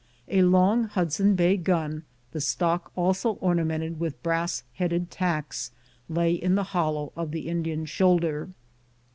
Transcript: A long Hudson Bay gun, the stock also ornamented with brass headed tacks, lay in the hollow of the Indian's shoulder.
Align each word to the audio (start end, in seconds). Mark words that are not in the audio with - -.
A 0.29 0.41
long 0.41 0.85
Hudson 0.85 1.35
Bay 1.35 1.57
gun, 1.57 2.05
the 2.31 2.41
stock 2.41 2.91
also 2.95 3.33
ornamented 3.33 3.99
with 3.99 4.23
brass 4.23 4.63
headed 4.73 5.11
tacks, 5.11 5.69
lay 6.09 6.33
in 6.33 6.55
the 6.55 6.63
hollow 6.73 7.13
of 7.15 7.29
the 7.29 7.47
Indian's 7.47 7.91
shoulder. 7.91 8.49